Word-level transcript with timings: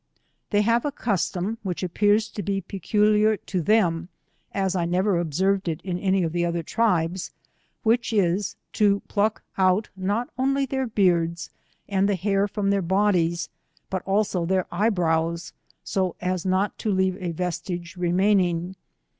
They 0.49 0.63
have 0.63 0.83
a 0.83 0.91
custom 0.91 1.59
which 1.61 1.83
appears 1.83 2.27
to 2.29 2.41
be 2.41 2.63
peculiav 2.63 3.37
to 3.45 3.61
them, 3.61 4.09
as 4.51 4.75
I 4.75 4.85
never 4.85 5.19
observed 5.19 5.67
it 5.67 5.79
iu 5.85 5.99
any 5.99 6.23
of 6.23 6.31
the 6.33 6.43
other 6.43 6.63
tribes, 6.63 7.29
which 7.83 8.11
is 8.11 8.55
to 8.73 9.01
pluck 9.01 9.43
out 9.59 9.89
not 9.95 10.27
only 10.39 10.65
their 10.65 10.87
beards, 10.87 11.51
and 11.87 12.09
the 12.09 12.15
hair 12.15 12.47
from 12.47 12.71
their 12.71 12.81
bodies, 12.81 13.49
but 13.91 14.01
also 14.07 14.43
their 14.43 14.65
eye 14.71 14.89
brows, 14.89 15.53
so 15.83 16.15
as 16.19 16.47
not 16.47 16.79
to 16.79 16.89
leave 16.91 17.21
a 17.21 17.31
vestige 17.31 17.95
remaining. 17.95 18.75